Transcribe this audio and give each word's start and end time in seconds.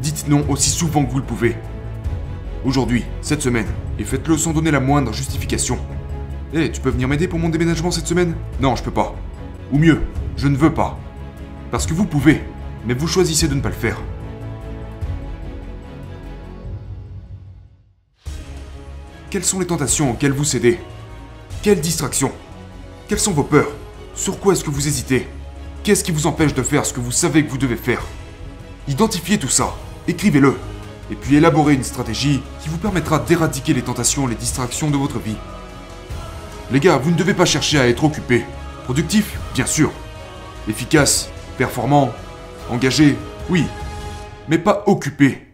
Dites 0.00 0.28
non 0.28 0.44
aussi 0.48 0.70
souvent 0.70 1.04
que 1.04 1.10
vous 1.10 1.18
le 1.18 1.24
pouvez. 1.24 1.56
Aujourd'hui, 2.64 3.04
cette 3.20 3.42
semaine, 3.42 3.66
et 3.98 4.04
faites-le 4.04 4.36
sans 4.36 4.52
donner 4.52 4.70
la 4.70 4.80
moindre 4.80 5.12
justification. 5.12 5.78
Eh, 6.54 6.70
tu 6.70 6.80
peux 6.80 6.90
venir 6.90 7.06
m'aider 7.06 7.28
pour 7.28 7.38
mon 7.38 7.48
déménagement 7.48 7.90
cette 7.90 8.06
semaine? 8.06 8.34
Non, 8.60 8.76
je 8.76 8.82
peux 8.82 8.90
pas. 8.90 9.14
Ou 9.72 9.78
mieux, 9.78 10.00
je 10.36 10.48
ne 10.48 10.56
veux 10.56 10.72
pas. 10.72 10.98
Parce 11.70 11.86
que 11.86 11.94
vous 11.94 12.06
pouvez, 12.06 12.42
mais 12.86 12.94
vous 12.94 13.06
choisissez 13.06 13.46
de 13.46 13.54
ne 13.54 13.60
pas 13.60 13.68
le 13.68 13.74
faire. 13.74 14.00
Quelles 19.30 19.44
sont 19.44 19.60
les 19.60 19.66
tentations 19.66 20.10
auxquelles 20.10 20.32
vous 20.32 20.44
cédez? 20.44 20.80
Quelles 21.62 21.80
distractions? 21.80 22.32
Quelles 23.06 23.20
sont 23.20 23.32
vos 23.32 23.44
peurs? 23.44 23.70
Sur 24.14 24.40
quoi 24.40 24.54
est-ce 24.54 24.64
que 24.64 24.70
vous 24.70 24.88
hésitez? 24.88 25.28
Qu'est-ce 25.84 26.02
qui 26.02 26.10
vous 26.10 26.26
empêche 26.26 26.54
de 26.54 26.62
faire 26.62 26.84
ce 26.84 26.92
que 26.92 27.00
vous 27.00 27.12
savez 27.12 27.44
que 27.44 27.50
vous 27.50 27.58
devez 27.58 27.76
faire? 27.76 28.04
Identifiez 28.88 29.38
tout 29.38 29.48
ça, 29.48 29.76
écrivez-le, 30.08 30.56
et 31.10 31.14
puis 31.14 31.36
élaborez 31.36 31.74
une 31.74 31.84
stratégie 31.84 32.40
qui 32.62 32.68
vous 32.68 32.78
permettra 32.78 33.18
d'éradiquer 33.18 33.74
les 33.74 33.82
tentations 33.82 34.26
et 34.26 34.30
les 34.30 34.36
distractions 34.36 34.90
de 34.90 34.96
votre 34.96 35.18
vie. 35.18 35.36
Les 36.70 36.80
gars, 36.80 36.98
vous 36.98 37.10
ne 37.10 37.16
devez 37.16 37.34
pas 37.34 37.44
chercher 37.44 37.80
à 37.80 37.88
être 37.88 38.04
occupé. 38.04 38.44
Productif, 38.84 39.38
bien 39.54 39.66
sûr. 39.66 39.90
Efficace, 40.68 41.28
performant, 41.58 42.12
engagé, 42.70 43.16
oui. 43.48 43.64
Mais 44.48 44.58
pas 44.58 44.84
occupé. 44.86 45.46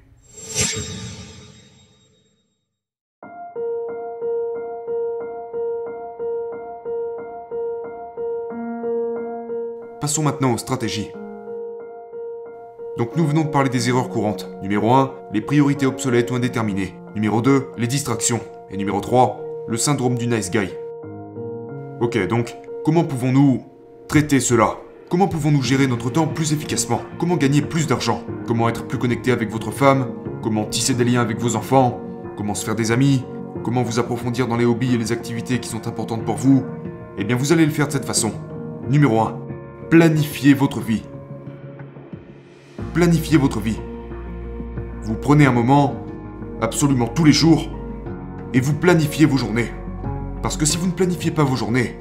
Passons 10.00 10.22
maintenant 10.22 10.52
aux 10.52 10.58
stratégies. 10.58 11.08
Donc 12.96 13.14
nous 13.14 13.26
venons 13.26 13.42
de 13.42 13.48
parler 13.48 13.68
des 13.68 13.90
erreurs 13.90 14.08
courantes. 14.08 14.48
Numéro 14.62 14.94
1, 14.94 15.12
les 15.34 15.42
priorités 15.42 15.84
obsolètes 15.84 16.30
ou 16.30 16.34
indéterminées. 16.34 16.94
Numéro 17.14 17.42
2, 17.42 17.66
les 17.76 17.86
distractions. 17.86 18.40
Et 18.70 18.78
numéro 18.78 19.00
3, 19.00 19.66
le 19.68 19.76
syndrome 19.76 20.16
du 20.16 20.26
nice 20.26 20.50
guy. 20.50 20.70
Ok, 22.00 22.26
donc, 22.26 22.56
comment 22.86 23.04
pouvons-nous 23.04 23.64
traiter 24.08 24.40
cela? 24.40 24.78
Comment 25.10 25.28
pouvons-nous 25.28 25.62
gérer 25.62 25.86
notre 25.86 26.08
temps 26.08 26.26
plus 26.26 26.54
efficacement? 26.54 27.02
Comment 27.18 27.36
gagner 27.36 27.60
plus 27.60 27.86
d'argent? 27.86 28.22
Comment 28.46 28.68
être 28.70 28.86
plus 28.86 28.98
connecté 28.98 29.30
avec 29.30 29.50
votre 29.50 29.72
femme? 29.72 30.08
Comment 30.42 30.64
tisser 30.64 30.94
des 30.94 31.04
liens 31.04 31.20
avec 31.20 31.38
vos 31.38 31.54
enfants? 31.54 32.00
Comment 32.38 32.54
se 32.54 32.64
faire 32.64 32.76
des 32.76 32.92
amis? 32.92 33.24
Comment 33.62 33.82
vous 33.82 33.98
approfondir 33.98 34.48
dans 34.48 34.56
les 34.56 34.64
hobbies 34.64 34.94
et 34.94 34.98
les 34.98 35.12
activités 35.12 35.58
qui 35.58 35.68
sont 35.68 35.86
importantes 35.86 36.24
pour 36.24 36.36
vous? 36.36 36.64
Eh 37.18 37.24
bien, 37.24 37.36
vous 37.36 37.52
allez 37.52 37.66
le 37.66 37.72
faire 37.72 37.88
de 37.88 37.92
cette 37.92 38.06
façon. 38.06 38.32
Numéro 38.88 39.20
1. 39.20 39.38
Planifiez 39.90 40.54
votre 40.54 40.80
vie. 40.80 41.02
Planifiez 42.96 43.36
votre 43.36 43.60
vie. 43.60 43.78
Vous 45.02 45.16
prenez 45.16 45.44
un 45.44 45.52
moment, 45.52 45.96
absolument 46.62 47.06
tous 47.06 47.24
les 47.24 47.32
jours, 47.34 47.68
et 48.54 48.60
vous 48.60 48.72
planifiez 48.72 49.26
vos 49.26 49.36
journées. 49.36 49.70
Parce 50.42 50.56
que 50.56 50.64
si 50.64 50.78
vous 50.78 50.86
ne 50.86 50.92
planifiez 50.92 51.30
pas 51.30 51.44
vos 51.44 51.56
journées, 51.56 52.00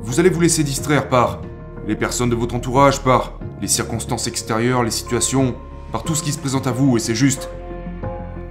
vous 0.00 0.18
allez 0.18 0.30
vous 0.30 0.40
laisser 0.40 0.64
distraire 0.64 1.10
par 1.10 1.42
les 1.86 1.94
personnes 1.94 2.30
de 2.30 2.34
votre 2.34 2.54
entourage, 2.54 3.02
par 3.02 3.38
les 3.60 3.68
circonstances 3.68 4.28
extérieures, 4.28 4.82
les 4.82 4.90
situations, 4.90 5.56
par 5.92 6.04
tout 6.04 6.14
ce 6.14 6.22
qui 6.22 6.32
se 6.32 6.38
présente 6.38 6.66
à 6.66 6.72
vous, 6.72 6.96
et 6.96 7.00
c'est 7.00 7.14
juste 7.14 7.50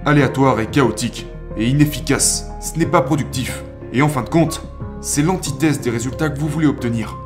aléatoire 0.06 0.60
et 0.60 0.66
chaotique, 0.66 1.26
et 1.56 1.68
inefficace. 1.68 2.46
Ce 2.60 2.78
n'est 2.78 2.86
pas 2.86 3.02
productif. 3.02 3.64
Et 3.92 4.00
en 4.00 4.08
fin 4.08 4.22
de 4.22 4.28
compte, 4.28 4.62
c'est 5.00 5.22
l'antithèse 5.22 5.80
des 5.80 5.90
résultats 5.90 6.30
que 6.30 6.38
vous 6.38 6.46
voulez 6.46 6.68
obtenir. 6.68 7.18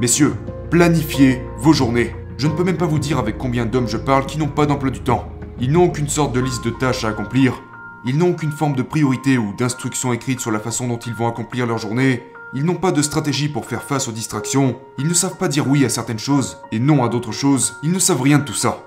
Messieurs, 0.00 0.34
planifiez 0.68 1.40
vos 1.58 1.72
journées. 1.72 2.16
Je 2.38 2.46
ne 2.48 2.52
peux 2.52 2.64
même 2.64 2.76
pas 2.76 2.86
vous 2.86 2.98
dire 2.98 3.18
avec 3.18 3.38
combien 3.38 3.66
d'hommes 3.66 3.88
je 3.88 3.96
parle 3.96 4.26
qui 4.26 4.38
n'ont 4.38 4.48
pas 4.48 4.66
d'emploi 4.66 4.90
du 4.90 5.00
temps. 5.00 5.28
Ils 5.60 5.70
n'ont 5.70 5.84
aucune 5.84 6.08
sorte 6.08 6.32
de 6.32 6.40
liste 6.40 6.64
de 6.64 6.70
tâches 6.70 7.04
à 7.04 7.08
accomplir. 7.08 7.62
Ils 8.04 8.18
n'ont 8.18 8.30
aucune 8.30 8.50
forme 8.50 8.74
de 8.74 8.82
priorité 8.82 9.38
ou 9.38 9.54
d'instruction 9.54 10.12
écrite 10.12 10.40
sur 10.40 10.50
la 10.50 10.58
façon 10.58 10.88
dont 10.88 10.98
ils 10.98 11.14
vont 11.14 11.28
accomplir 11.28 11.66
leur 11.66 11.78
journée. 11.78 12.24
Ils 12.54 12.64
n'ont 12.64 12.74
pas 12.74 12.90
de 12.90 13.00
stratégie 13.00 13.48
pour 13.48 13.66
faire 13.66 13.82
face 13.82 14.08
aux 14.08 14.12
distractions. 14.12 14.78
Ils 14.98 15.06
ne 15.06 15.14
savent 15.14 15.36
pas 15.36 15.48
dire 15.48 15.68
oui 15.68 15.84
à 15.84 15.88
certaines 15.88 16.18
choses 16.18 16.58
et 16.72 16.78
non 16.78 17.04
à 17.04 17.08
d'autres 17.08 17.32
choses. 17.32 17.76
Ils 17.82 17.92
ne 17.92 17.98
savent 17.98 18.22
rien 18.22 18.38
de 18.38 18.44
tout 18.44 18.54
ça. 18.54 18.78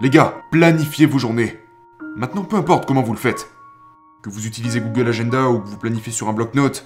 Les 0.00 0.10
gars, 0.10 0.42
planifiez 0.50 1.06
vos 1.06 1.18
journées. 1.18 1.58
Maintenant, 2.16 2.44
peu 2.44 2.56
importe 2.56 2.86
comment 2.86 3.02
vous 3.02 3.12
le 3.12 3.18
faites. 3.18 3.48
Que 4.22 4.30
vous 4.30 4.46
utilisez 4.46 4.80
Google 4.80 5.08
Agenda 5.08 5.48
ou 5.48 5.60
que 5.60 5.68
vous 5.68 5.76
planifiez 5.76 6.12
sur 6.12 6.28
un 6.28 6.32
bloc-notes, 6.32 6.84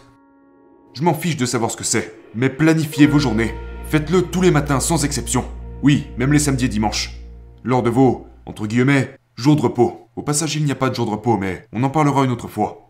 je 0.94 1.02
m'en 1.02 1.14
fiche 1.14 1.38
de 1.38 1.46
savoir 1.46 1.70
ce 1.70 1.76
que 1.76 1.84
c'est. 1.84 2.14
Mais 2.34 2.50
planifiez 2.50 3.06
vos 3.06 3.18
journées. 3.18 3.54
Faites-le 3.92 4.22
tous 4.22 4.40
les 4.40 4.50
matins 4.50 4.80
sans 4.80 5.04
exception. 5.04 5.44
Oui, 5.82 6.06
même 6.16 6.32
les 6.32 6.38
samedis 6.38 6.64
et 6.64 6.68
dimanches. 6.68 7.20
Lors 7.62 7.82
de 7.82 7.90
vos, 7.90 8.26
entre 8.46 8.66
guillemets, 8.66 9.14
jours 9.36 9.54
de 9.54 9.60
repos. 9.60 10.08
Au 10.16 10.22
passage, 10.22 10.56
il 10.56 10.64
n'y 10.64 10.72
a 10.72 10.76
pas 10.76 10.88
de 10.88 10.94
jour 10.94 11.04
de 11.04 11.10
repos, 11.10 11.36
mais 11.36 11.66
on 11.74 11.82
en 11.82 11.90
parlera 11.90 12.24
une 12.24 12.30
autre 12.30 12.48
fois. 12.48 12.88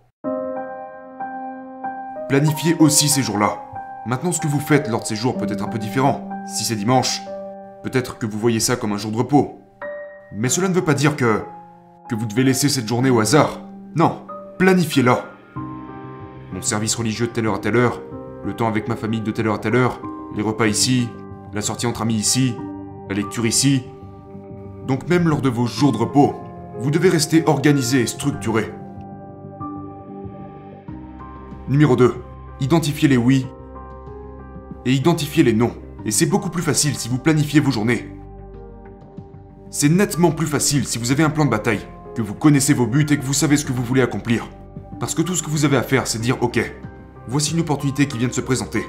Planifiez 2.28 2.76
aussi 2.78 3.08
ces 3.08 3.20
jours-là. 3.20 3.58
Maintenant, 4.06 4.30
ce 4.30 4.40
que 4.40 4.46
vous 4.46 4.60
faites 4.60 4.88
lors 4.88 5.00
de 5.00 5.06
ces 5.06 5.16
jours 5.16 5.36
peut 5.36 5.48
être 5.50 5.64
un 5.64 5.68
peu 5.68 5.80
différent. 5.80 6.30
Si 6.46 6.62
c'est 6.62 6.76
dimanche, 6.76 7.20
peut-être 7.82 8.19
que 8.19 8.26
vous 8.26 8.38
voyez 8.38 8.60
ça 8.60 8.76
comme 8.76 8.92
un 8.92 8.96
jour 8.96 9.10
de 9.10 9.16
repos. 9.16 9.58
Mais 10.32 10.48
cela 10.48 10.69
ne 10.69 10.74
veut 10.74 10.84
pas 10.84 10.94
dire 10.94 11.16
que... 11.16 11.42
que 12.08 12.14
vous 12.14 12.26
devez 12.26 12.44
laisser 12.44 12.69
cette 12.69 12.86
journée 12.86 13.10
au 13.10 13.19
hasard. 13.19 13.58
Non, 13.96 14.24
planifiez-la. 14.56 15.24
Mon 16.52 16.62
service 16.62 16.94
religieux 16.94 17.26
de 17.26 17.32
telle 17.32 17.48
heure 17.48 17.56
à 17.56 17.58
telle 17.58 17.74
heure, 17.74 18.00
le 18.44 18.54
temps 18.54 18.69
avec 18.69 18.86
ma 18.86 18.94
famille 18.94 19.20
de 19.20 19.32
telle 19.32 19.48
heure 19.48 19.54
à 19.54 19.58
telle 19.58 19.74
heure, 19.74 20.00
les 20.34 20.43
repas 20.43 20.66
ici, 20.66 21.09
la 21.53 21.60
sortie 21.60 21.87
entre 21.87 22.03
amis 22.03 22.15
ici, 22.15 22.54
la 23.09 23.15
lecture 23.15 23.47
ici. 23.47 23.82
Donc 24.87 25.09
même 25.09 25.28
lors 25.28 25.43
de 25.43 25.48
vos 25.48 25.66
jours 25.66 25.93
de 25.93 25.98
repos, 25.98 26.34
vous 26.78 26.91
devez 26.91 27.09
rester 27.09 27.43
organisé 27.47 28.00
et 28.00 28.06
structuré. 28.06 28.72
Numéro 31.69 31.97
2. 31.97 32.15
Identifiez 32.60 33.09
les 33.09 33.16
oui 33.16 33.47
et 34.84 34.93
identifiez 34.93 35.43
les 35.43 35.53
non. 35.53 35.72
Et 36.04 36.10
c'est 36.10 36.26
beaucoup 36.26 36.50
plus 36.50 36.62
facile 36.62 36.94
si 36.94 37.09
vous 37.09 37.19
planifiez 37.19 37.60
vos 37.60 37.70
journées. 37.70 38.09
C'est 39.70 39.88
nettement 39.88 40.32
plus 40.32 40.47
facile 40.47 40.87
si 40.87 40.99
vous 40.99 41.12
avez 41.12 41.22
un 41.22 41.31
plan 41.31 41.44
de 41.44 41.50
bataille, 41.50 41.87
que 42.14 42.22
vous 42.22 42.34
connaissez 42.34 42.75
vos 42.75 42.87
buts 42.87 43.06
et 43.10 43.16
que 43.16 43.25
vous 43.25 43.32
savez 43.32 43.56
ce 43.56 43.64
que 43.64 43.72
vous 43.72 43.84
voulez 43.84 44.03
accomplir. 44.03 44.49
Parce 44.99 45.14
que 45.14 45.22
tout 45.22 45.34
ce 45.34 45.43
que 45.43 45.50
vous 45.50 45.64
avez 45.64 45.76
à 45.76 45.82
faire, 45.82 46.06
c'est 46.06 46.20
dire 46.20 46.43
ok, 46.43 46.60
voici 47.28 47.54
une 47.54 47.60
opportunité 47.60 48.06
qui 48.06 48.19
vient 48.19 48.28
de 48.28 48.32
se 48.32 48.41
présenter. 48.41 48.84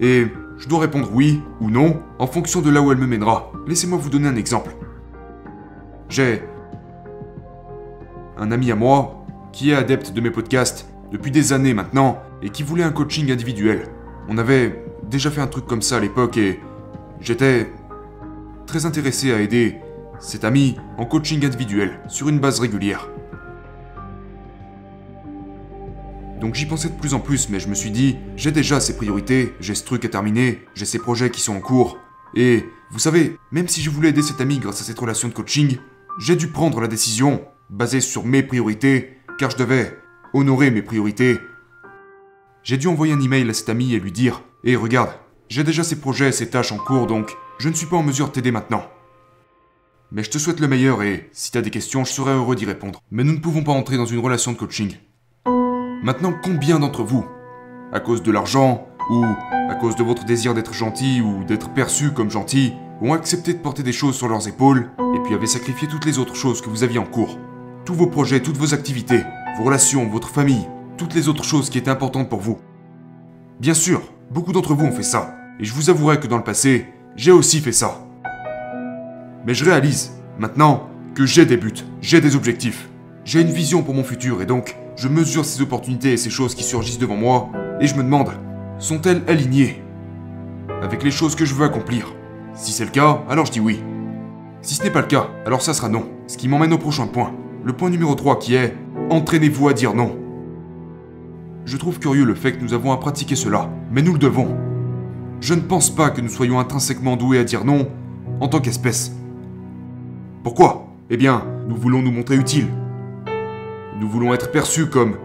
Et 0.00 0.26
je 0.58 0.68
dois 0.68 0.80
répondre 0.80 1.08
oui 1.12 1.42
ou 1.60 1.70
non 1.70 2.00
en 2.18 2.26
fonction 2.26 2.60
de 2.60 2.70
là 2.70 2.80
où 2.80 2.90
elle 2.90 2.98
me 2.98 3.06
mènera. 3.06 3.52
Laissez-moi 3.66 3.98
vous 3.98 4.10
donner 4.10 4.28
un 4.28 4.36
exemple. 4.36 4.74
J'ai 6.08 6.42
un 8.38 8.50
ami 8.50 8.70
à 8.72 8.76
moi 8.76 9.26
qui 9.52 9.70
est 9.70 9.74
adepte 9.74 10.12
de 10.12 10.20
mes 10.20 10.30
podcasts 10.30 10.88
depuis 11.12 11.30
des 11.30 11.52
années 11.52 11.74
maintenant 11.74 12.18
et 12.42 12.50
qui 12.50 12.62
voulait 12.62 12.84
un 12.84 12.92
coaching 12.92 13.30
individuel. 13.30 13.88
On 14.28 14.38
avait 14.38 14.84
déjà 15.08 15.30
fait 15.30 15.40
un 15.40 15.46
truc 15.46 15.66
comme 15.66 15.82
ça 15.82 15.96
à 15.96 16.00
l'époque 16.00 16.36
et 16.36 16.60
j'étais 17.20 17.70
très 18.66 18.86
intéressé 18.86 19.32
à 19.32 19.40
aider 19.40 19.78
cet 20.18 20.44
ami 20.44 20.76
en 20.96 21.04
coaching 21.04 21.44
individuel 21.44 22.00
sur 22.08 22.28
une 22.28 22.38
base 22.38 22.60
régulière. 22.60 23.08
Donc 26.40 26.54
j'y 26.54 26.64
pensais 26.64 26.88
de 26.88 26.96
plus 26.96 27.12
en 27.12 27.20
plus, 27.20 27.50
mais 27.50 27.60
je 27.60 27.68
me 27.68 27.74
suis 27.74 27.90
dit, 27.90 28.16
j'ai 28.36 28.50
déjà 28.50 28.80
ces 28.80 28.96
priorités, 28.96 29.54
j'ai 29.60 29.74
ce 29.74 29.84
truc 29.84 30.06
à 30.06 30.08
terminer, 30.08 30.64
j'ai 30.74 30.86
ces 30.86 30.98
projets 30.98 31.30
qui 31.30 31.40
sont 31.40 31.54
en 31.54 31.60
cours. 31.60 31.98
Et, 32.34 32.64
vous 32.90 32.98
savez, 32.98 33.36
même 33.52 33.68
si 33.68 33.82
je 33.82 33.90
voulais 33.90 34.08
aider 34.08 34.22
cet 34.22 34.40
ami 34.40 34.58
grâce 34.58 34.80
à 34.80 34.84
cette 34.84 34.98
relation 34.98 35.28
de 35.28 35.34
coaching, 35.34 35.76
j'ai 36.18 36.36
dû 36.36 36.48
prendre 36.48 36.80
la 36.80 36.88
décision, 36.88 37.44
basée 37.68 38.00
sur 38.00 38.24
mes 38.24 38.42
priorités, 38.42 39.18
car 39.38 39.50
je 39.50 39.58
devais 39.58 39.98
honorer 40.32 40.70
mes 40.70 40.80
priorités. 40.80 41.38
J'ai 42.62 42.78
dû 42.78 42.86
envoyer 42.86 43.12
un 43.12 43.20
email 43.20 43.48
à 43.48 43.54
cet 43.54 43.68
ami 43.68 43.92
et 43.92 44.00
lui 44.00 44.12
dire 44.12 44.42
Hé, 44.64 44.76
regarde, 44.76 45.10
j'ai 45.50 45.62
déjà 45.62 45.84
ces 45.84 46.00
projets, 46.00 46.32
ces 46.32 46.48
tâches 46.48 46.72
en 46.72 46.78
cours, 46.78 47.06
donc 47.06 47.36
je 47.58 47.68
ne 47.68 47.74
suis 47.74 47.86
pas 47.86 47.96
en 47.96 48.02
mesure 48.02 48.28
de 48.28 48.32
t'aider 48.32 48.50
maintenant. 48.50 48.84
Mais 50.10 50.24
je 50.24 50.30
te 50.30 50.38
souhaite 50.38 50.60
le 50.60 50.68
meilleur 50.68 51.02
et, 51.02 51.28
si 51.32 51.52
t'as 51.52 51.60
des 51.60 51.70
questions, 51.70 52.04
je 52.04 52.12
serai 52.12 52.32
heureux 52.32 52.56
d'y 52.56 52.64
répondre. 52.64 53.02
Mais 53.10 53.24
nous 53.24 53.34
ne 53.34 53.40
pouvons 53.40 53.62
pas 53.62 53.72
entrer 53.72 53.98
dans 53.98 54.06
une 54.06 54.18
relation 54.18 54.52
de 54.52 54.56
coaching. 54.56 54.96
Maintenant, 56.02 56.32
combien 56.42 56.78
d'entre 56.78 57.02
vous, 57.02 57.26
à 57.92 58.00
cause 58.00 58.22
de 58.22 58.32
l'argent, 58.32 58.86
ou 59.10 59.22
à 59.68 59.74
cause 59.74 59.96
de 59.96 60.02
votre 60.02 60.24
désir 60.24 60.54
d'être 60.54 60.72
gentil 60.72 61.20
ou 61.20 61.44
d'être 61.44 61.74
perçu 61.74 62.12
comme 62.12 62.30
gentil, 62.30 62.72
ont 63.02 63.12
accepté 63.12 63.52
de 63.52 63.58
porter 63.58 63.82
des 63.82 63.92
choses 63.92 64.14
sur 64.14 64.26
leurs 64.26 64.48
épaules, 64.48 64.88
et 65.14 65.18
puis 65.22 65.34
avaient 65.34 65.44
sacrifié 65.44 65.88
toutes 65.88 66.06
les 66.06 66.18
autres 66.18 66.36
choses 66.36 66.62
que 66.62 66.70
vous 66.70 66.84
aviez 66.84 66.98
en 66.98 67.04
cours? 67.04 67.38
Tous 67.84 67.92
vos 67.92 68.06
projets, 68.06 68.40
toutes 68.40 68.56
vos 68.56 68.72
activités, 68.72 69.22
vos 69.58 69.64
relations, 69.64 70.08
votre 70.08 70.30
famille, 70.30 70.66
toutes 70.96 71.14
les 71.14 71.28
autres 71.28 71.44
choses 71.44 71.68
qui 71.68 71.76
étaient 71.76 71.90
importantes 71.90 72.30
pour 72.30 72.40
vous. 72.40 72.56
Bien 73.58 73.74
sûr, 73.74 74.00
beaucoup 74.30 74.52
d'entre 74.52 74.74
vous 74.74 74.86
ont 74.86 74.92
fait 74.92 75.02
ça, 75.02 75.34
et 75.58 75.64
je 75.64 75.74
vous 75.74 75.90
avouerai 75.90 76.18
que 76.18 76.26
dans 76.26 76.38
le 76.38 76.44
passé, 76.44 76.86
j'ai 77.14 77.32
aussi 77.32 77.60
fait 77.60 77.72
ça. 77.72 78.06
Mais 79.44 79.52
je 79.52 79.66
réalise, 79.66 80.12
maintenant, 80.38 80.88
que 81.14 81.26
j'ai 81.26 81.44
des 81.44 81.58
buts, 81.58 81.84
j'ai 82.00 82.22
des 82.22 82.36
objectifs, 82.36 82.88
j'ai 83.26 83.42
une 83.42 83.50
vision 83.50 83.82
pour 83.82 83.92
mon 83.92 84.04
futur, 84.04 84.40
et 84.40 84.46
donc, 84.46 84.76
je 85.00 85.08
mesure 85.08 85.46
ces 85.46 85.62
opportunités 85.62 86.12
et 86.12 86.16
ces 86.18 86.28
choses 86.28 86.54
qui 86.54 86.62
surgissent 86.62 86.98
devant 86.98 87.16
moi, 87.16 87.48
et 87.80 87.86
je 87.86 87.94
me 87.94 88.02
demande, 88.02 88.32
sont-elles 88.78 89.22
alignées 89.28 89.82
avec 90.82 91.02
les 91.02 91.10
choses 91.10 91.34
que 91.34 91.46
je 91.46 91.54
veux 91.54 91.64
accomplir? 91.64 92.14
Si 92.52 92.70
c'est 92.70 92.84
le 92.84 92.90
cas, 92.90 93.22
alors 93.30 93.46
je 93.46 93.52
dis 93.52 93.60
oui. 93.60 93.82
Si 94.60 94.74
ce 94.74 94.82
n'est 94.82 94.90
pas 94.90 95.00
le 95.00 95.06
cas, 95.06 95.28
alors 95.46 95.62
ça 95.62 95.72
sera 95.72 95.88
non. 95.88 96.04
Ce 96.26 96.36
qui 96.36 96.48
m'emmène 96.48 96.74
au 96.74 96.78
prochain 96.78 97.06
point. 97.06 97.32
Le 97.64 97.72
point 97.72 97.88
numéro 97.88 98.14
3 98.14 98.38
qui 98.40 98.54
est 98.54 98.76
Entraînez-vous 99.08 99.68
à 99.68 99.72
dire 99.72 99.94
non. 99.94 100.18
Je 101.64 101.78
trouve 101.78 101.98
curieux 101.98 102.26
le 102.26 102.34
fait 102.34 102.52
que 102.52 102.62
nous 102.62 102.74
avons 102.74 102.92
à 102.92 102.98
pratiquer 102.98 103.36
cela, 103.36 103.70
mais 103.90 104.02
nous 104.02 104.12
le 104.12 104.18
devons. 104.18 104.54
Je 105.40 105.54
ne 105.54 105.62
pense 105.62 105.88
pas 105.88 106.10
que 106.10 106.20
nous 106.20 106.28
soyons 106.28 106.58
intrinsèquement 106.58 107.16
doués 107.16 107.38
à 107.38 107.44
dire 107.44 107.64
non 107.64 107.88
en 108.38 108.48
tant 108.48 108.60
qu'espèce. 108.60 109.12
Pourquoi? 110.44 110.88
Eh 111.08 111.16
bien, 111.16 111.46
nous 111.68 111.76
voulons 111.76 112.02
nous 112.02 112.12
montrer 112.12 112.36
utiles. 112.36 112.68
Nous 114.00 114.08
voulons 114.08 114.32
être 114.32 114.50
perçus 114.50 114.86
comme 114.86 115.18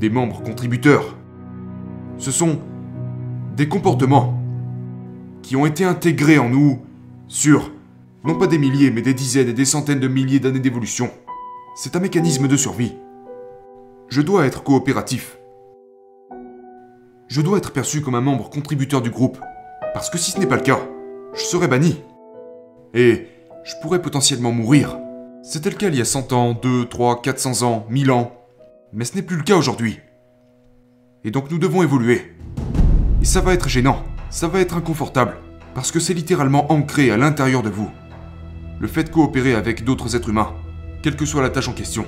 des 0.00 0.10
membres 0.10 0.42
contributeurs. 0.42 1.16
Ce 2.18 2.32
sont 2.32 2.58
des 3.56 3.68
comportements 3.68 4.36
qui 5.42 5.54
ont 5.54 5.64
été 5.64 5.84
intégrés 5.84 6.36
en 6.36 6.48
nous 6.48 6.80
sur 7.28 7.70
non 8.24 8.34
pas 8.36 8.48
des 8.48 8.58
milliers, 8.58 8.90
mais 8.90 9.00
des 9.00 9.14
dizaines 9.14 9.48
et 9.48 9.52
des 9.52 9.64
centaines 9.64 10.00
de 10.00 10.08
milliers 10.08 10.40
d'années 10.40 10.58
d'évolution. 10.58 11.08
C'est 11.76 11.94
un 11.94 12.00
mécanisme 12.00 12.48
de 12.48 12.56
survie. 12.56 12.96
Je 14.08 14.22
dois 14.22 14.44
être 14.44 14.64
coopératif. 14.64 15.38
Je 17.28 17.40
dois 17.40 17.58
être 17.58 17.72
perçu 17.72 18.02
comme 18.02 18.16
un 18.16 18.20
membre 18.20 18.50
contributeur 18.50 19.02
du 19.02 19.10
groupe, 19.10 19.38
parce 19.94 20.10
que 20.10 20.18
si 20.18 20.32
ce 20.32 20.40
n'est 20.40 20.46
pas 20.46 20.56
le 20.56 20.62
cas, 20.62 20.80
je 21.32 21.42
serai 21.42 21.68
banni. 21.68 22.02
Et 22.92 23.28
je 23.62 23.74
pourrais 23.80 24.02
potentiellement 24.02 24.50
mourir. 24.50 24.98
C'était 25.42 25.70
le 25.70 25.76
cas 25.76 25.88
il 25.88 25.94
y 25.94 26.02
a 26.02 26.04
100 26.04 26.34
ans, 26.34 26.52
2, 26.52 26.84
3, 26.84 27.22
400 27.22 27.62
ans, 27.66 27.86
1000 27.88 28.10
ans. 28.10 28.32
Mais 28.92 29.06
ce 29.06 29.16
n'est 29.16 29.22
plus 29.22 29.36
le 29.36 29.42
cas 29.42 29.56
aujourd'hui. 29.56 29.98
Et 31.24 31.30
donc 31.30 31.50
nous 31.50 31.58
devons 31.58 31.82
évoluer. 31.82 32.36
Et 33.22 33.24
ça 33.24 33.40
va 33.40 33.54
être 33.54 33.68
gênant, 33.68 34.04
ça 34.28 34.48
va 34.48 34.60
être 34.60 34.76
inconfortable, 34.76 35.38
parce 35.74 35.92
que 35.92 35.98
c'est 35.98 36.12
littéralement 36.12 36.70
ancré 36.70 37.10
à 37.10 37.16
l'intérieur 37.16 37.62
de 37.62 37.70
vous. 37.70 37.90
Le 38.80 38.86
fait 38.86 39.04
de 39.04 39.08
coopérer 39.08 39.54
avec 39.54 39.82
d'autres 39.82 40.14
êtres 40.14 40.28
humains, 40.28 40.54
quelle 41.02 41.16
que 41.16 41.26
soit 41.26 41.42
la 41.42 41.50
tâche 41.50 41.68
en 41.68 41.72
question. 41.72 42.04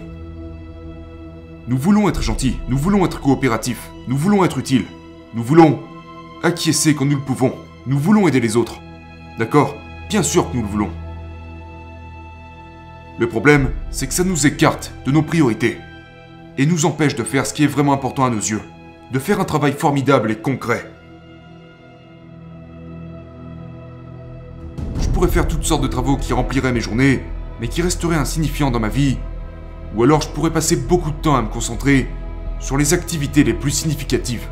Nous 1.69 1.79
voulons 1.79 2.09
être 2.11 2.23
gentils, 2.23 2.59
nous 2.69 2.79
voulons 2.79 3.05
être 3.07 3.21
coopératifs, 3.21 3.91
nous 4.09 4.17
voulons 4.17 4.45
être 4.45 4.59
utiles, 4.59 4.87
nous 5.35 5.43
voulons 5.43 5.81
acquiescer 6.43 6.95
quand 6.95 7.07
nous 7.07 7.17
le 7.17 7.23
pouvons, 7.23 7.55
nous 7.87 7.99
voulons 7.99 8.29
aider 8.29 8.41
les 8.41 8.57
autres. 8.57 8.81
D'accord? 9.39 9.75
Bien 10.11 10.23
sûr 10.23 10.51
que 10.51 10.57
nous 10.57 10.63
le 10.63 10.69
voulons. 10.69 10.91
Le 13.23 13.29
problème, 13.29 13.71
c'est 13.93 14.09
que 14.09 14.15
ça 14.15 14.25
nous 14.25 14.49
écarte 14.49 14.93
de 15.07 15.13
nos 15.13 15.23
priorités 15.23 15.79
et 16.59 16.67
nous 16.67 16.87
empêche 16.87 17.15
de 17.15 17.23
faire 17.23 17.47
ce 17.47 17.55
qui 17.55 17.63
est 17.63 17.69
vraiment 17.69 17.93
important 17.93 18.25
à 18.25 18.31
nos 18.31 18.41
yeux, 18.41 18.63
de 19.13 19.19
faire 19.21 19.39
un 19.39 19.45
travail 19.45 19.75
formidable 19.75 20.33
et 20.33 20.35
concret. 20.35 20.91
Je 25.01 25.09
pourrais 25.11 25.29
faire 25.29 25.47
toutes 25.47 25.63
sortes 25.63 25.85
de 25.85 25.87
travaux 25.87 26.17
qui 26.17 26.33
rempliraient 26.33 26.73
mes 26.73 26.81
journées, 26.81 27.23
mais 27.61 27.69
qui 27.69 27.81
resteraient 27.81 28.17
insignifiants 28.17 28.73
dans 28.73 28.81
ma 28.81 28.89
vie, 28.89 29.19
ou 29.95 30.03
alors 30.03 30.23
je 30.23 30.29
pourrais 30.31 30.53
passer 30.53 30.75
beaucoup 30.75 31.13
de 31.13 31.23
temps 31.23 31.37
à 31.37 31.43
me 31.43 31.49
concentrer 31.49 32.09
sur 32.59 32.77
les 32.77 32.93
activités 32.93 33.45
les 33.45 33.55
plus 33.55 33.71
significatives, 33.71 34.49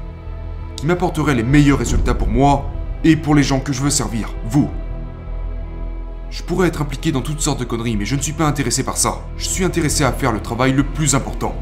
qui 0.76 0.86
m'apporteraient 0.86 1.34
les 1.34 1.42
meilleurs 1.42 1.80
résultats 1.80 2.14
pour 2.14 2.28
moi 2.28 2.70
et 3.02 3.16
pour 3.16 3.34
les 3.34 3.42
gens 3.42 3.58
que 3.58 3.72
je 3.72 3.82
veux 3.82 3.90
servir, 3.90 4.32
vous. 4.44 4.70
Je 6.30 6.44
pourrais 6.44 6.68
être 6.68 6.80
impliqué 6.80 7.10
dans 7.10 7.22
toutes 7.22 7.40
sortes 7.40 7.58
de 7.58 7.64
conneries, 7.64 7.96
mais 7.96 8.04
je 8.04 8.14
ne 8.14 8.22
suis 8.22 8.32
pas 8.32 8.46
intéressé 8.46 8.84
par 8.84 8.96
ça. 8.96 9.20
Je 9.36 9.48
suis 9.48 9.64
intéressé 9.64 10.04
à 10.04 10.12
faire 10.12 10.30
le 10.30 10.40
travail 10.40 10.72
le 10.72 10.84
plus 10.84 11.16
important. 11.16 11.56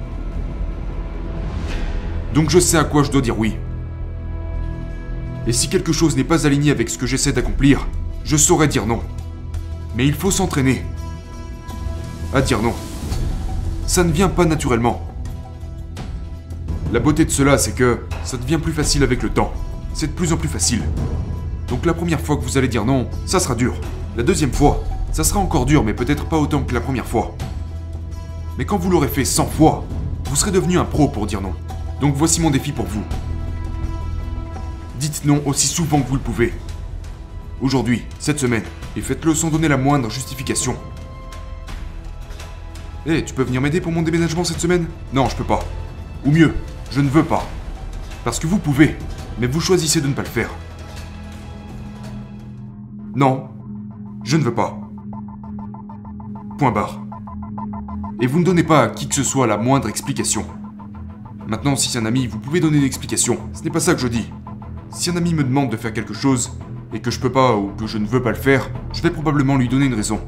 Donc 2.34 2.50
je 2.50 2.58
sais 2.58 2.76
à 2.76 2.84
quoi 2.84 3.02
je 3.02 3.10
dois 3.10 3.22
dire 3.22 3.38
oui. 3.38 3.56
Et 5.46 5.52
si 5.54 5.68
quelque 5.68 5.92
chose 5.92 6.16
n'est 6.16 6.24
pas 6.24 6.46
aligné 6.46 6.70
avec 6.70 6.90
ce 6.90 6.98
que 6.98 7.06
j'essaie 7.06 7.32
d'accomplir, 7.32 7.86
je 8.24 8.36
saurais 8.36 8.68
dire 8.68 8.84
non. 8.84 9.00
Mais 9.96 10.06
il 10.06 10.12
faut 10.12 10.30
s'entraîner 10.30 10.84
à 12.34 12.42
dire 12.42 12.60
non. 12.60 12.74
Ça 13.86 14.04
ne 14.04 14.12
vient 14.12 14.28
pas 14.28 14.44
naturellement. 14.44 15.02
La 16.92 17.00
beauté 17.00 17.24
de 17.24 17.30
cela, 17.30 17.56
c'est 17.56 17.72
que 17.72 18.00
ça 18.22 18.36
devient 18.36 18.58
plus 18.58 18.74
facile 18.74 19.02
avec 19.02 19.22
le 19.22 19.30
temps. 19.30 19.54
C'est 19.94 20.08
de 20.08 20.12
plus 20.12 20.34
en 20.34 20.36
plus 20.36 20.48
facile. 20.48 20.82
Donc 21.68 21.86
la 21.86 21.94
première 21.94 22.20
fois 22.20 22.36
que 22.36 22.42
vous 22.42 22.58
allez 22.58 22.68
dire 22.68 22.84
non, 22.84 23.08
ça 23.24 23.40
sera 23.40 23.54
dur. 23.54 23.74
La 24.18 24.24
deuxième 24.24 24.52
fois, 24.52 24.82
ça 25.12 25.22
sera 25.22 25.38
encore 25.38 25.64
dur, 25.64 25.84
mais 25.84 25.94
peut-être 25.94 26.24
pas 26.24 26.38
autant 26.38 26.64
que 26.64 26.74
la 26.74 26.80
première 26.80 27.06
fois. 27.06 27.36
Mais 28.58 28.64
quand 28.64 28.76
vous 28.76 28.90
l'aurez 28.90 29.06
fait 29.06 29.24
100 29.24 29.46
fois, 29.46 29.84
vous 30.24 30.34
serez 30.34 30.50
devenu 30.50 30.76
un 30.76 30.84
pro 30.84 31.06
pour 31.06 31.24
dire 31.24 31.40
non. 31.40 31.54
Donc 32.00 32.16
voici 32.16 32.40
mon 32.40 32.50
défi 32.50 32.72
pour 32.72 32.86
vous. 32.86 33.04
Dites 34.98 35.24
non 35.24 35.40
aussi 35.46 35.68
souvent 35.68 36.00
que 36.00 36.08
vous 36.08 36.16
le 36.16 36.20
pouvez. 36.20 36.52
Aujourd'hui, 37.60 38.02
cette 38.18 38.40
semaine, 38.40 38.64
et 38.96 39.02
faites-le 39.02 39.36
sans 39.36 39.50
donner 39.50 39.68
la 39.68 39.76
moindre 39.76 40.10
justification. 40.10 40.74
Eh, 43.06 43.24
tu 43.24 43.34
peux 43.34 43.44
venir 43.44 43.60
m'aider 43.60 43.80
pour 43.80 43.92
mon 43.92 44.02
déménagement 44.02 44.42
cette 44.42 44.58
semaine? 44.58 44.88
Non, 45.12 45.28
je 45.28 45.36
peux 45.36 45.44
pas. 45.44 45.60
Ou 46.26 46.32
mieux, 46.32 46.56
je 46.90 47.00
ne 47.00 47.08
veux 47.08 47.22
pas. 47.22 47.46
Parce 48.24 48.40
que 48.40 48.48
vous 48.48 48.58
pouvez, 48.58 48.96
mais 49.38 49.46
vous 49.46 49.60
choisissez 49.60 50.00
de 50.00 50.08
ne 50.08 50.14
pas 50.14 50.22
le 50.22 50.28
faire. 50.28 50.50
Non, 53.14 53.50
je 54.28 54.36
ne 54.36 54.42
veux 54.42 54.52
pas. 54.52 54.78
Point 56.58 56.70
barre. 56.70 57.00
Et 58.20 58.26
vous 58.26 58.40
ne 58.40 58.44
donnez 58.44 58.62
pas 58.62 58.82
à 58.82 58.88
qui 58.88 59.08
que 59.08 59.14
ce 59.14 59.22
soit 59.22 59.46
la 59.46 59.56
moindre 59.56 59.88
explication. 59.88 60.44
Maintenant, 61.46 61.76
si 61.76 61.88
c'est 61.88 61.98
un 61.98 62.04
ami, 62.04 62.26
vous 62.26 62.38
pouvez 62.38 62.60
donner 62.60 62.76
une 62.76 62.84
explication. 62.84 63.38
Ce 63.54 63.62
n'est 63.62 63.70
pas 63.70 63.80
ça 63.80 63.94
que 63.94 64.00
je 64.02 64.06
dis. 64.06 64.30
Si 64.90 65.08
un 65.08 65.16
ami 65.16 65.32
me 65.32 65.44
demande 65.44 65.70
de 65.70 65.78
faire 65.78 65.94
quelque 65.94 66.12
chose, 66.12 66.52
et 66.92 67.00
que 67.00 67.10
je 67.10 67.20
peux 67.20 67.32
pas 67.32 67.56
ou 67.56 67.70
que 67.78 67.86
je 67.86 67.96
ne 67.96 68.04
veux 68.04 68.20
pas 68.20 68.28
le 68.28 68.36
faire, 68.36 68.68
je 68.92 69.00
vais 69.00 69.08
probablement 69.08 69.56
lui 69.56 69.66
donner 69.66 69.86
une 69.86 69.94
raison. 69.94 70.20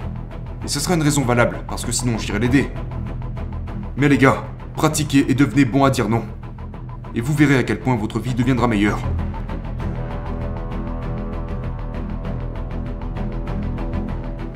Et 0.65 0.69
ce 0.69 0.81
sera 0.81 0.95
une 0.95 1.03
raison 1.03 1.27
valable, 1.27 1.59
parce 1.69 1.85
que 1.85 1.93
sinon 1.93 2.17
j'irai 2.17 2.39
l'aider. 2.39 2.71
Mais 3.99 4.09
les 4.09 4.17
gars, 4.17 4.47
pratiquez 4.77 5.31
et 5.31 5.35
devenez 5.35 5.67
bon 5.67 5.85
à 5.85 5.91
dire 5.91 6.09
non. 6.09 6.23
Et 7.15 7.21
vous 7.21 7.35
verrez 7.35 7.59
à 7.59 7.65
quel 7.65 7.81
point 7.81 7.97
votre 7.97 8.19
vie 8.19 8.33
deviendra 8.33 8.67
meilleure. 8.67 9.01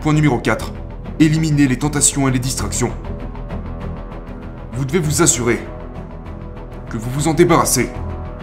Point 0.05 0.13
numéro 0.13 0.39
4. 0.39 0.71
Éliminez 1.19 1.67
les 1.67 1.79
tentations 1.79 2.29
et 2.29 2.31
les 2.31 2.39
distractions. 2.39 2.93
Vous 4.75 4.85
devez 4.85 4.99
vous 4.99 5.23
assurer 5.23 5.59
que 6.91 6.99
vous 6.99 7.09
vous 7.09 7.27
en 7.27 7.33
débarrassez 7.33 7.89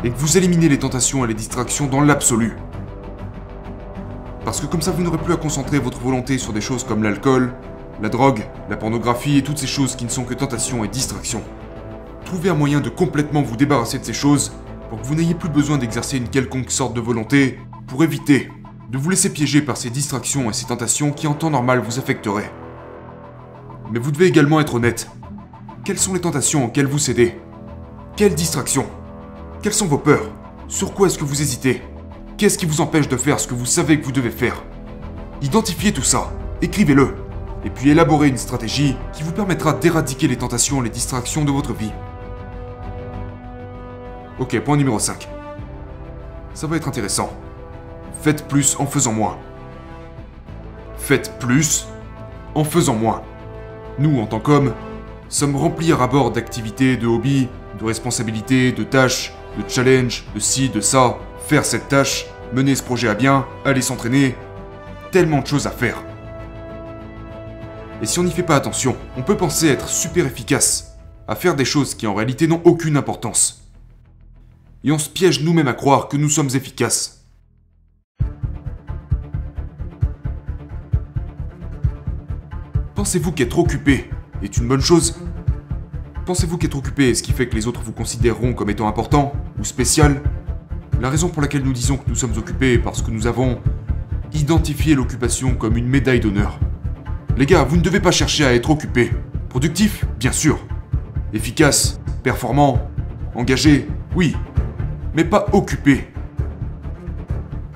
et 0.04 0.10
que 0.10 0.18
vous 0.18 0.40
éliminez 0.40 0.70
les 0.70 0.80
tentations 0.80 1.24
et 1.24 1.28
les 1.28 1.36
distractions 1.36 1.86
dans 1.86 2.02
l'absolu. 2.02 2.58
Parce 4.44 4.60
que 4.60 4.66
comme 4.66 4.82
ça, 4.82 4.90
vous 4.90 5.04
n'aurez 5.04 5.20
plus 5.20 5.36
à 5.36 5.38
concentrer 5.38 5.78
votre 5.78 6.00
volonté 6.00 6.40
sur 6.40 6.52
des 6.52 6.62
choses 6.62 6.84
comme 6.84 7.04
l'alcool, 7.04 7.54
la 8.02 8.10
drogue, 8.10 8.42
la 8.68 8.76
pornographie 8.76 9.38
et 9.38 9.44
toutes 9.44 9.60
ces 9.60 9.68
choses 9.68 9.96
qui 9.96 10.06
ne 10.06 10.10
sont 10.10 10.24
que 10.24 10.34
tentations 10.34 10.84
et 10.84 10.88
distractions. 10.88 11.44
Trouvez 12.26 12.50
un 12.50 12.56
moyen 12.56 12.82
de 12.82 12.90
complètement 12.90 13.44
vous 13.44 13.56
débarrasser 13.56 14.00
de 14.00 14.04
ces 14.04 14.14
choses 14.14 14.52
pour 14.90 15.00
que 15.00 15.06
vous 15.06 15.14
n'ayez 15.14 15.36
plus 15.36 15.50
besoin 15.50 15.78
d'exercer 15.78 16.18
une 16.18 16.28
quelconque 16.28 16.72
sorte 16.72 16.96
de 16.96 17.02
volonté 17.02 17.60
pour 17.86 18.04
éviter 18.04 18.50
de 18.92 18.98
vous 18.98 19.10
laisser 19.10 19.32
piéger 19.32 19.62
par 19.62 19.78
ces 19.78 19.90
distractions 19.90 20.50
et 20.50 20.54
ces 20.54 20.66
tentations 20.66 21.14
qui 21.14 21.26
en 21.26 21.34
temps 21.34 21.50
normal 21.50 21.80
vous 21.80 21.98
affecteraient. 21.98 22.52
Mais 23.90 24.00
vous 24.00 24.12
devez 24.12 24.26
également 24.26 24.60
être 24.60 24.76
honnête. 24.76 25.10
Quelles 25.86 25.98
sont 25.98 26.14
les 26.14 26.20
tentations 26.20 26.66
auxquelles 26.66 26.88
vous 26.88 27.00
cédez? 27.00 27.40
Quelles 28.18 28.36
distractions? 28.36 28.86
Quelles 29.62 29.74
sont 29.74 29.88
vos 29.88 29.98
peurs? 29.98 30.30
Sur 30.68 30.94
quoi 30.94 31.08
est-ce 31.08 31.18
que 31.18 31.24
vous 31.24 31.42
hésitez? 31.42 31.82
Qu'est-ce 32.36 32.58
qui 32.58 32.66
vous 32.66 32.82
empêche 32.82 33.08
de 33.08 33.16
faire 33.16 33.40
ce 33.40 33.48
que 33.48 33.54
vous 33.54 33.66
savez 33.66 33.98
que 33.98 34.04
vous 34.04 34.12
devez 34.12 34.30
faire? 34.30 34.62
Identifiez 35.42 35.94
tout 35.94 36.04
ça, 36.04 36.30
écrivez-le, 36.62 37.16
et 37.64 37.70
puis 37.70 37.92
élaborez 37.92 38.28
une 38.28 38.38
stratégie 38.38 38.98
qui 39.14 39.24
vous 39.24 39.32
permettra 39.32 39.72
d'éradiquer 39.72 40.28
les 40.28 40.38
tentations 40.38 40.82
et 40.82 40.84
les 40.84 40.90
distractions 40.90 41.46
de 41.46 41.52
votre 41.52 41.72
vie. 41.72 41.94
Ok, 44.38 44.60
point 44.60 44.76
numéro 44.76 45.00
5. 45.00 45.30
Ça 46.54 46.68
va 46.68 46.76
être 46.76 46.90
intéressant. 46.90 47.32
Faites 48.22 48.48
plus 48.48 48.76
en 48.78 48.86
faisant 48.86 49.14
moins. 49.14 49.40
Faites 50.96 51.40
plus 51.40 51.88
en 52.54 52.64
faisant 52.64 52.94
moins. 52.94 53.24
Nous, 53.98 54.20
en 54.20 54.28
tant 54.28 54.40
qu'hommes, 54.40 54.76
sommes 55.28 55.56
remplis 55.56 55.92
à 55.92 56.06
bord 56.06 56.30
d'activités, 56.30 56.98
de 56.98 57.08
hobbies, 57.08 57.48
de 57.80 57.84
responsabilités, 57.84 58.74
de 58.74 58.84
tâches, 58.84 59.34
de 59.58 59.68
challenges, 59.68 60.24
de 60.36 60.40
ci, 60.40 60.70
de 60.70 60.82
ça, 60.82 61.18
faire 61.48 61.66
cette 61.66 61.88
tâche, 61.88 62.28
mener 62.54 62.76
ce 62.76 62.84
projet 62.84 63.08
à 63.08 63.16
bien, 63.16 63.48
aller 63.66 63.82
s'entraîner, 63.82 64.36
tellement 65.12 65.42
de 65.42 65.48
choses 65.48 65.66
à 65.66 65.72
faire. 65.72 66.04
Et 68.04 68.06
si 68.06 68.20
on 68.20 68.24
n'y 68.24 68.32
fait 68.32 68.44
pas 68.44 68.56
attention, 68.56 68.96
on 69.18 69.24
peut 69.24 69.38
penser 69.38 69.68
être 69.68 69.90
super 69.90 70.28
efficace, 70.28 70.96
à 71.28 71.34
faire 71.34 71.56
des 71.56 71.66
choses 71.66 71.96
qui 71.96 72.06
en 72.06 72.14
réalité 72.14 72.48
n'ont 72.48 72.62
aucune 72.66 72.98
importance. 72.98 73.68
Et 74.84 74.92
on 74.92 75.00
se 75.00 75.10
piège 75.10 75.42
nous-mêmes 75.42 75.68
à 75.68 75.74
croire 75.74 76.08
que 76.08 76.18
nous 76.18 76.30
sommes 76.30 76.50
efficaces. 76.54 77.21
Pensez-vous 83.02 83.32
qu'être 83.32 83.58
occupé 83.58 84.12
est 84.44 84.58
une 84.58 84.68
bonne 84.68 84.80
chose? 84.80 85.16
Pensez-vous 86.28 86.60
qu'être 86.60 86.78
occupé 86.78 87.10
est 87.10 87.16
ce 87.16 87.24
qui 87.24 87.32
fait 87.32 87.48
que 87.48 87.56
les 87.56 87.66
autres 87.66 87.82
vous 87.82 87.94
considéreront 87.94 88.54
comme 88.54 88.70
étant 88.70 88.88
important 88.88 89.34
ou 89.58 89.64
spécial? 89.64 90.22
La 91.02 91.10
raison 91.10 91.28
pour 91.28 91.42
laquelle 91.42 91.64
nous 91.64 91.74
disons 91.74 91.98
que 91.98 92.08
nous 92.08 92.14
sommes 92.14 92.38
occupés 92.38 92.74
est 92.74 92.78
parce 92.78 93.02
que 93.02 93.10
nous 93.10 93.26
avons 93.26 93.60
identifié 94.34 94.94
l'occupation 94.94 95.56
comme 95.56 95.78
une 95.78 95.88
médaille 95.88 96.20
d'honneur. 96.20 96.60
Les 97.38 97.48
gars, 97.48 97.64
vous 97.64 97.76
ne 97.76 97.82
devez 97.82 98.02
pas 98.02 98.12
chercher 98.12 98.46
à 98.46 98.54
être 98.54 98.70
occupé. 98.70 99.10
Productif, 99.50 100.06
bien 100.20 100.32
sûr. 100.32 100.60
Efficace, 101.34 102.00
performant, 102.22 102.88
engagé, 103.34 103.88
oui. 104.16 104.36
Mais 105.16 105.26
pas 105.26 105.48
occupé. 105.54 106.08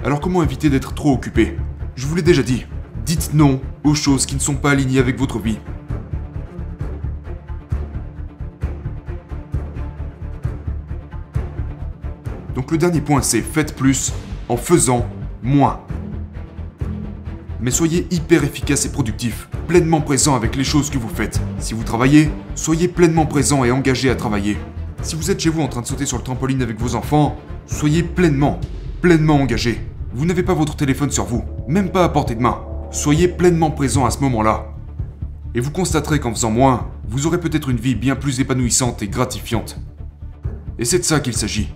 Alors 0.03 0.19
comment 0.19 0.43
éviter 0.43 0.69
d'être 0.69 0.93
trop 0.93 1.13
occupé? 1.13 1.57
Je 1.95 2.05
vous 2.05 2.13
l'ai 2.13 2.21
déjà 2.21 2.43
dit. 2.43 2.67
Dites 3.05 3.35
non 3.35 3.61
aux 3.83 3.93
choses 3.93 4.25
qui 4.25 4.33
ne 4.33 4.39
sont 4.39 4.55
pas 4.55 4.71
alignées 4.71 4.97
avec 4.97 5.19
votre 5.19 5.37
vie. 5.37 5.59
Donc 12.55 12.71
le 12.71 12.79
dernier 12.79 13.01
point, 13.01 13.21
c'est 13.21 13.41
faites 13.41 13.75
plus 13.75 14.11
en 14.49 14.57
faisant 14.57 15.05
moins. 15.43 15.81
Mais 17.61 17.69
soyez 17.69 18.07
hyper 18.09 18.43
efficace 18.43 18.87
et 18.87 18.91
productif, 18.91 19.49
pleinement 19.67 20.01
présent 20.01 20.35
avec 20.35 20.55
les 20.55 20.63
choses 20.63 20.89
que 20.89 20.97
vous 20.97 21.09
faites. 21.09 21.39
Si 21.59 21.75
vous 21.75 21.83
travaillez, 21.83 22.31
soyez 22.55 22.87
pleinement 22.87 23.27
présent 23.27 23.63
et 23.63 23.71
engagé 23.71 24.09
à 24.09 24.15
travailler. 24.15 24.57
Si 25.03 25.15
vous 25.15 25.29
êtes 25.29 25.39
chez 25.39 25.49
vous 25.49 25.61
en 25.61 25.67
train 25.67 25.81
de 25.81 25.87
sauter 25.87 26.07
sur 26.07 26.17
le 26.17 26.23
trampoline 26.23 26.63
avec 26.63 26.79
vos 26.79 26.95
enfants, 26.95 27.37
soyez 27.67 28.01
pleinement, 28.01 28.59
pleinement 29.01 29.35
engagé. 29.35 29.79
Vous 30.15 30.25
n'avez 30.25 30.41
pas 30.41 30.55
votre 30.55 30.75
téléphone 30.75 31.11
sur 31.11 31.25
vous, 31.25 31.43
même 31.67 31.91
pas 31.91 32.03
à 32.03 32.09
portée 32.09 32.33
de 32.33 32.41
main. 32.41 32.74
Soyez 32.95 33.27
pleinement 33.27 33.71
présent 33.71 34.05
à 34.05 34.09
ce 34.09 34.19
moment-là. 34.19 34.67
Et 35.53 35.59
vous 35.59 35.69
constaterez 35.69 36.21
qu'en 36.21 36.33
faisant 36.33 36.49
moins, 36.49 36.87
vous 37.09 37.27
aurez 37.27 37.41
peut-être 37.41 37.67
une 37.67 37.75
vie 37.75 37.93
bien 37.93 38.15
plus 38.15 38.39
épanouissante 38.39 39.01
et 39.01 39.09
gratifiante. 39.09 39.77
Et 40.79 40.85
c'est 40.85 40.99
de 40.99 41.03
ça 41.03 41.19
qu'il 41.19 41.35
s'agit. 41.35 41.73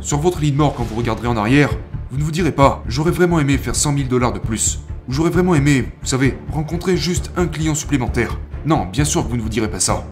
Sur 0.00 0.18
votre 0.18 0.40
lit 0.40 0.50
de 0.50 0.56
mort, 0.56 0.74
quand 0.74 0.82
vous 0.82 0.96
regarderez 0.96 1.28
en 1.28 1.36
arrière, 1.36 1.70
vous 2.10 2.18
ne 2.18 2.24
vous 2.24 2.32
direz 2.32 2.50
pas 2.50 2.82
J'aurais 2.88 3.12
vraiment 3.12 3.38
aimé 3.38 3.56
faire 3.56 3.76
100 3.76 3.98
000 3.98 4.08
dollars 4.08 4.32
de 4.32 4.40
plus. 4.40 4.80
Ou 5.08 5.12
j'aurais 5.12 5.30
vraiment 5.30 5.54
aimé, 5.54 5.92
vous 6.00 6.08
savez, 6.08 6.36
rencontrer 6.50 6.96
juste 6.96 7.30
un 7.36 7.46
client 7.46 7.76
supplémentaire. 7.76 8.36
Non, 8.66 8.86
bien 8.86 9.04
sûr 9.04 9.22
que 9.22 9.28
vous 9.28 9.36
ne 9.36 9.42
vous 9.42 9.48
direz 9.48 9.70
pas 9.70 9.80
ça. 9.80 10.08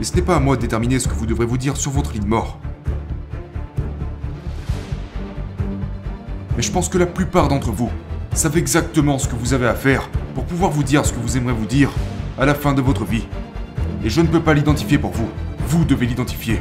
Et 0.00 0.04
ce 0.04 0.16
n'est 0.16 0.22
pas 0.22 0.36
à 0.36 0.40
moi 0.40 0.56
de 0.56 0.62
déterminer 0.62 1.00
ce 1.00 1.06
que 1.06 1.14
vous 1.14 1.26
devrez 1.26 1.44
vous 1.44 1.58
dire 1.58 1.76
sur 1.76 1.90
votre 1.90 2.14
lit 2.14 2.20
de 2.20 2.26
mort. 2.26 2.58
Mais 6.56 6.62
je 6.62 6.72
pense 6.72 6.88
que 6.88 6.96
la 6.96 7.06
plupart 7.06 7.48
d'entre 7.48 7.70
vous 7.72 7.90
savent 8.34 8.56
exactement 8.56 9.18
ce 9.18 9.28
que 9.28 9.34
vous 9.34 9.52
avez 9.52 9.66
à 9.66 9.74
faire 9.74 10.08
pour 10.34 10.44
pouvoir 10.44 10.70
vous 10.70 10.82
dire 10.82 11.04
ce 11.04 11.12
que 11.12 11.20
vous 11.20 11.36
aimeriez 11.36 11.56
vous 11.56 11.66
dire 11.66 11.90
à 12.38 12.46
la 12.46 12.54
fin 12.54 12.72
de 12.72 12.80
votre 12.80 13.04
vie. 13.04 13.26
Et 14.04 14.10
je 14.10 14.20
ne 14.20 14.26
peux 14.26 14.40
pas 14.40 14.54
l'identifier 14.54 14.98
pour 14.98 15.10
vous. 15.10 15.28
Vous 15.66 15.84
devez 15.84 16.06
l'identifier. 16.06 16.60